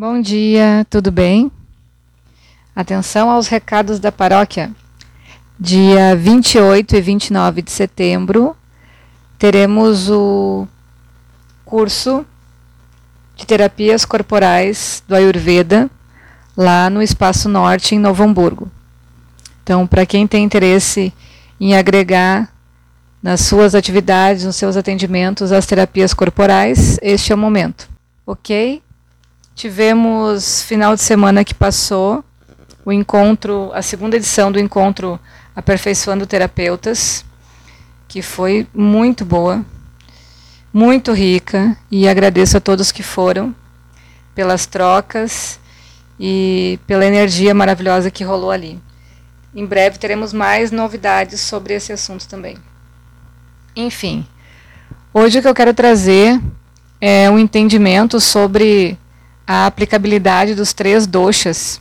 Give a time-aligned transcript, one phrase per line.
[0.00, 1.50] Bom dia, tudo bem?
[2.72, 4.70] Atenção aos recados da paróquia.
[5.58, 8.56] Dia 28 e 29 de setembro
[9.36, 10.68] teremos o
[11.64, 12.24] curso
[13.34, 15.90] de terapias corporais do Ayurveda
[16.56, 18.70] lá no Espaço Norte em Novo Hamburgo.
[19.64, 21.12] Então, para quem tem interesse
[21.60, 22.48] em agregar
[23.20, 27.88] nas suas atividades, nos seus atendimentos as terapias corporais, este é o momento.
[28.24, 28.80] OK?
[29.58, 32.24] Tivemos final de semana que passou
[32.84, 35.18] o encontro, a segunda edição do encontro
[35.56, 37.24] Aperfeiçoando Terapeutas,
[38.06, 39.66] que foi muito boa,
[40.72, 43.52] muito rica, e agradeço a todos que foram
[44.32, 45.58] pelas trocas
[46.20, 48.80] e pela energia maravilhosa que rolou ali.
[49.52, 52.56] Em breve teremos mais novidades sobre esse assunto também.
[53.74, 54.24] Enfim,
[55.12, 56.40] hoje o que eu quero trazer
[57.00, 58.96] é um entendimento sobre
[59.50, 61.80] a aplicabilidade dos três doshas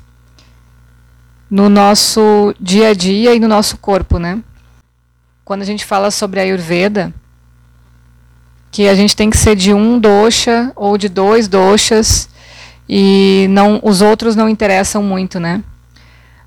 [1.51, 4.41] no nosso dia a dia e no nosso corpo, né?
[5.43, 7.13] Quando a gente fala sobre a Ayurveda,
[8.71, 12.29] que a gente tem que ser de um dosha ou de dois doshas
[12.88, 15.61] e não os outros não interessam muito, né?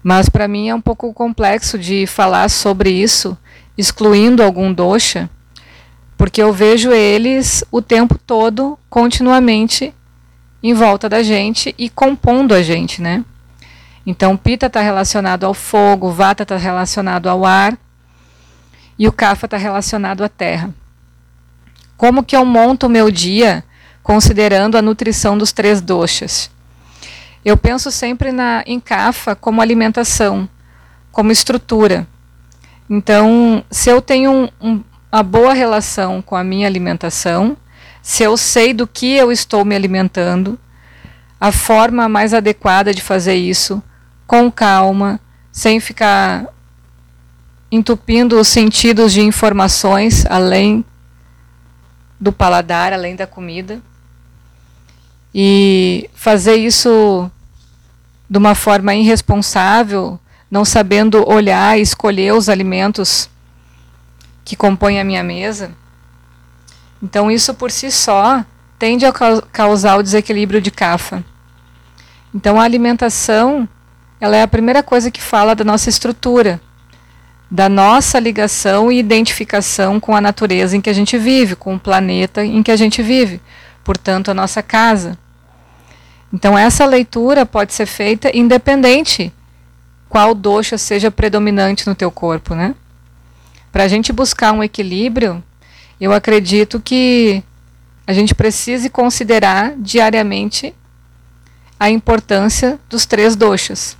[0.02, 3.36] Mas para mim é um pouco complexo de falar sobre isso,
[3.76, 5.28] excluindo algum dosha,
[6.16, 9.92] porque eu vejo eles o tempo todo, continuamente
[10.62, 13.24] em volta da gente e compondo a gente, né?
[14.04, 17.76] Então, Pita está relacionado ao fogo, Vata está relacionado ao ar
[18.98, 20.74] e o Kapha está relacionado à terra.
[21.96, 23.64] Como que eu monto o meu dia
[24.02, 26.50] considerando a nutrição dos três doshas?
[27.44, 30.48] Eu penso sempre na, em Kapha como alimentação,
[31.12, 32.06] como estrutura.
[32.88, 37.56] Então, se eu tenho um, um, uma boa relação com a minha alimentação,
[38.02, 40.58] se eu sei do que eu estou me alimentando,
[41.40, 43.82] a forma mais adequada de fazer isso,
[44.26, 45.18] com calma,
[45.50, 46.46] sem ficar
[47.72, 50.84] entupindo os sentidos de informações além
[52.18, 53.80] do paladar, além da comida.
[55.34, 57.30] E fazer isso
[58.28, 60.18] de uma forma irresponsável,
[60.50, 63.30] não sabendo olhar e escolher os alimentos
[64.44, 65.70] que compõem a minha mesa,
[67.02, 68.44] então, isso por si só
[68.78, 69.12] tende a
[69.52, 71.24] causar o desequilíbrio de cafa.
[72.34, 73.68] Então, a alimentação
[74.20, 76.60] ela é a primeira coisa que fala da nossa estrutura,
[77.50, 81.80] da nossa ligação e identificação com a natureza em que a gente vive, com o
[81.80, 83.40] planeta em que a gente vive,
[83.82, 85.18] portanto, a nossa casa.
[86.32, 89.32] Então, essa leitura pode ser feita independente
[90.08, 92.74] qual dosha seja predominante no teu corpo, né?
[93.72, 95.42] Para a gente buscar um equilíbrio,
[96.00, 97.42] eu acredito que
[98.06, 100.74] a gente precise considerar diariamente
[101.78, 103.96] a importância dos três doshas.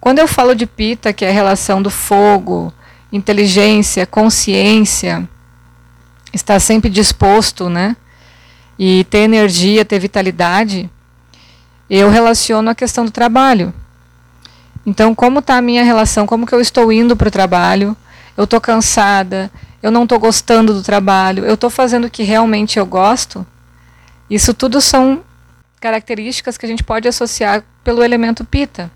[0.00, 2.72] Quando eu falo de pita, que é a relação do fogo,
[3.12, 5.28] inteligência, consciência,
[6.32, 7.96] estar sempre disposto, né?
[8.78, 10.88] E ter energia, ter vitalidade,
[11.90, 13.74] eu relaciono a questão do trabalho.
[14.86, 16.26] Então, como está a minha relação?
[16.26, 17.96] Como que eu estou indo para o trabalho?
[18.36, 19.50] Eu estou cansada,
[19.82, 23.46] eu não estou gostando do trabalho, eu estou fazendo o que realmente eu gosto,
[24.28, 25.22] isso tudo são
[25.80, 28.90] características que a gente pode associar pelo elemento pita.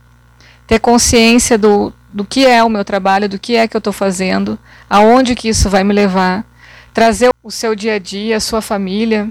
[0.66, 3.92] Ter consciência do, do que é o meu trabalho, do que é que eu estou
[3.92, 4.58] fazendo,
[4.90, 6.44] aonde que isso vai me levar,
[6.92, 9.30] trazer o seu dia a dia, a sua família,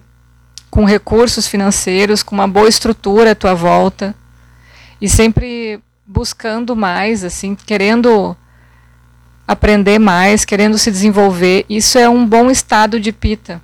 [0.69, 4.15] com recursos financeiros, com uma boa estrutura à tua volta,
[4.99, 8.35] e sempre buscando mais, assim, querendo
[9.51, 13.61] aprender mais, querendo se desenvolver, isso é um bom estado de pita.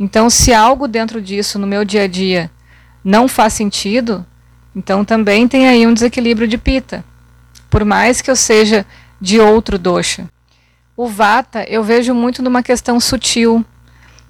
[0.00, 2.50] Então, se algo dentro disso no meu dia a dia
[3.04, 4.24] não faz sentido,
[4.74, 7.04] então também tem aí um desequilíbrio de pita.
[7.68, 8.86] Por mais que eu seja
[9.20, 10.30] de outro dosha.
[10.96, 13.62] O vata eu vejo muito numa questão sutil,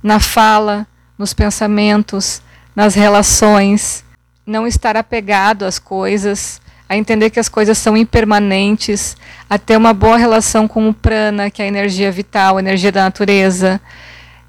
[0.03, 0.85] na fala,
[1.17, 2.43] nos pensamentos,
[2.75, 4.05] nas relações,
[4.45, 9.17] não estar apegado às coisas, a entender que as coisas são impermanentes,
[9.51, 12.93] a ter uma boa relação com o prana, que é a energia vital, a energia
[12.93, 13.81] da natureza.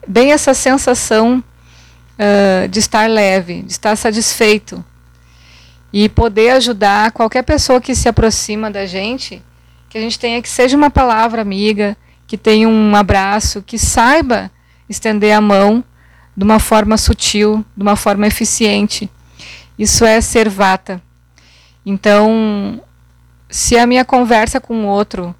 [0.08, 1.44] Bem essa sensação
[2.18, 4.84] uh, de estar leve, de estar satisfeito.
[5.92, 9.42] E poder ajudar qualquer pessoa que se aproxima da gente,
[9.90, 11.98] que a gente tenha que seja uma palavra amiga,
[12.28, 14.52] que tenha um abraço, que saiba
[14.90, 15.84] estender a mão
[16.36, 19.10] de uma forma sutil, de uma forma eficiente.
[19.80, 21.02] Isso é ser vata.
[21.90, 22.82] Então,
[23.50, 25.34] se a minha conversa com o outro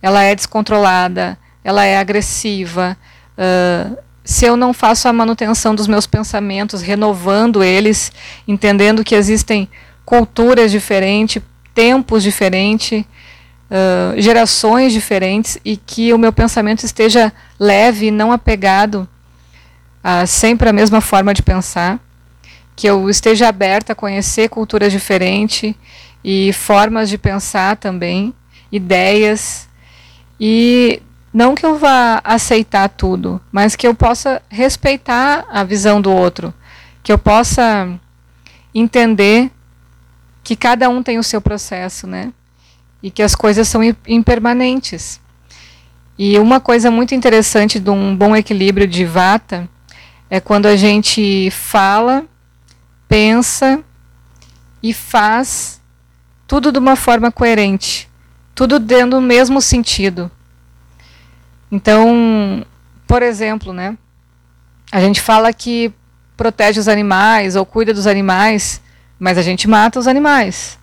[0.00, 2.96] ela é descontrolada, ela é agressiva,
[3.36, 8.10] uh, se eu não faço a manutenção dos meus pensamentos, renovando eles,
[8.48, 9.68] entendendo que existem
[10.02, 11.42] culturas diferentes,
[11.74, 19.06] tempos diferentes, uh, gerações diferentes e que o meu pensamento esteja leve e não apegado
[20.02, 22.00] a sempre a mesma forma de pensar,
[22.80, 25.74] que eu esteja aberta a conhecer culturas diferentes
[26.24, 28.32] e formas de pensar também,
[28.72, 29.68] ideias
[30.40, 36.10] e não que eu vá aceitar tudo, mas que eu possa respeitar a visão do
[36.10, 36.54] outro,
[37.02, 37.86] que eu possa
[38.74, 39.50] entender
[40.42, 42.32] que cada um tem o seu processo, né?
[43.02, 45.20] E que as coisas são impermanentes.
[46.18, 49.68] E uma coisa muito interessante de um bom equilíbrio de vata
[50.30, 52.24] é quando a gente fala,
[53.10, 53.82] pensa
[54.80, 55.82] e faz
[56.46, 58.08] tudo de uma forma coerente,
[58.54, 60.30] tudo dentro do mesmo sentido.
[61.72, 62.64] Então,
[63.08, 63.98] por exemplo, né,
[64.92, 65.92] a gente fala que
[66.36, 68.80] protege os animais ou cuida dos animais,
[69.18, 70.78] mas a gente mata os animais.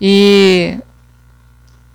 [0.00, 0.78] E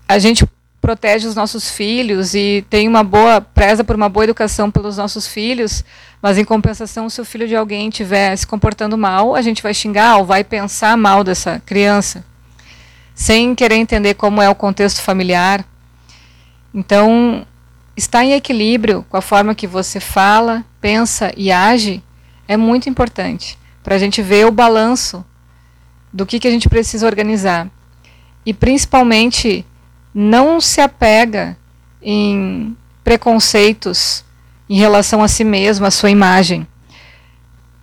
[0.05, 0.45] a gente
[0.85, 5.25] protege os nossos filhos e tem uma boa preza por uma boa educação pelos nossos
[5.25, 5.83] filhos,
[6.21, 9.73] mas em compensação, se o filho de alguém estiver se comportando mal, a gente vai
[9.73, 12.23] xingar ou vai pensar mal dessa criança,
[13.15, 15.65] sem querer entender como é o contexto familiar.
[16.71, 17.47] Então,
[17.97, 22.03] estar em equilíbrio com a forma que você fala, pensa e age
[22.47, 25.25] é muito importante para a gente ver o balanço
[26.13, 27.71] do que, que a gente precisa organizar.
[28.45, 29.65] E principalmente
[30.17, 31.57] não se apega
[32.01, 34.23] em preconceitos
[34.69, 36.65] em relação a si mesmo, a sua imagem.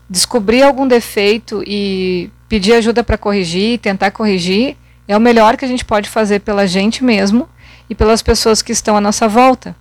[0.09, 5.69] Descobrir algum defeito e pedir ajuda para corrigir, tentar corrigir, é o melhor que a
[5.69, 7.47] gente pode fazer pela gente mesmo
[7.89, 9.77] e pelas pessoas que estão à nossa volta.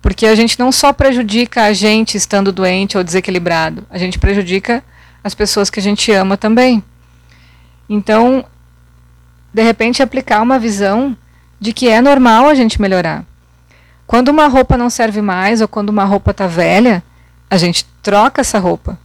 [0.00, 4.84] Porque a gente não só prejudica a gente estando doente ou desequilibrado, a gente prejudica
[5.22, 6.82] as pessoas que a gente ama também.
[7.88, 8.44] Então,
[9.52, 11.16] de repente, aplicar uma visão
[11.62, 13.24] de que é normal a gente melhorar.
[14.04, 17.04] Quando uma roupa não serve mais ou quando uma roupa está velha,
[17.48, 18.98] a gente troca essa roupa.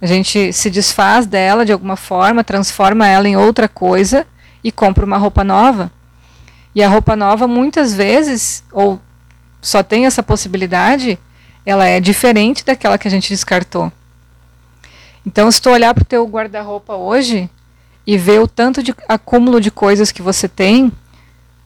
[0.00, 4.24] A gente se desfaz dela de alguma forma, transforma ela em outra coisa
[4.62, 5.90] e compra uma roupa nova.
[6.72, 9.00] E a roupa nova, muitas vezes, ou
[9.60, 11.18] só tem essa possibilidade,
[11.66, 13.92] ela é diferente daquela que a gente descartou.
[15.26, 17.50] Então, se tu olhar para o teu guarda-roupa hoje
[18.06, 20.92] e ver o tanto de acúmulo de coisas que você tem,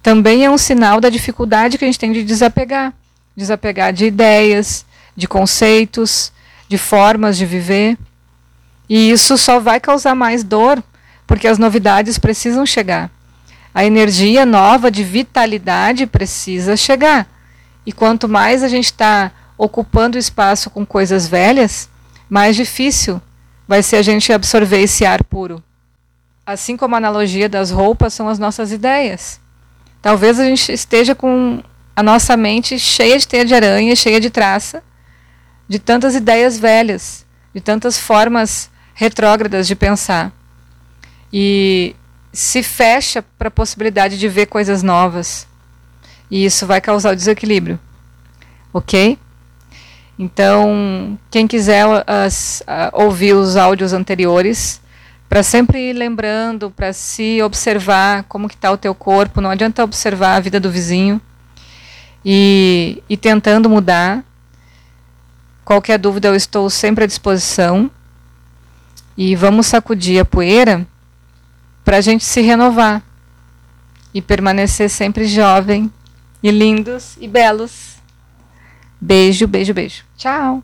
[0.03, 2.93] também é um sinal da dificuldade que a gente tem de desapegar.
[3.37, 4.85] Desapegar de ideias,
[5.17, 6.33] de conceitos,
[6.69, 7.97] de formas de viver.
[8.89, 10.83] E isso só vai causar mais dor,
[11.27, 13.11] porque as novidades precisam chegar.
[13.75, 17.27] A energia nova de vitalidade precisa chegar.
[17.87, 21.89] E quanto mais a gente está ocupando espaço com coisas velhas,
[22.29, 23.21] mais difícil
[23.67, 25.63] vai ser a gente absorver esse ar puro.
[26.45, 29.42] Assim como a analogia das roupas são as nossas ideias.
[30.03, 31.63] Talvez a gente esteja com
[31.95, 34.83] a nossa mente cheia de teia de aranha, cheia de traça,
[35.69, 40.33] de tantas ideias velhas, de tantas formas retrógradas de pensar.
[41.33, 41.95] E
[42.33, 45.47] se fecha para a possibilidade de ver coisas novas.
[46.31, 47.79] E isso vai causar o desequilíbrio.
[48.73, 49.19] Ok?
[50.19, 54.81] Então, quem quiser as, uh, ouvir os áudios anteriores,
[55.33, 59.83] para sempre ir lembrando, para se observar como que está o teu corpo, não adianta
[59.83, 61.19] observar a vida do vizinho
[62.23, 64.23] e, e tentando mudar.
[65.65, 67.91] Qualquer dúvida eu estou sempre à disposição.
[69.17, 70.87] E vamos sacudir a poeira
[71.83, 73.03] para a gente se renovar
[74.13, 75.91] e permanecer sempre jovem
[76.43, 77.97] e lindos e belos.
[79.01, 80.05] Beijo, beijo, beijo.
[80.15, 80.63] Tchau.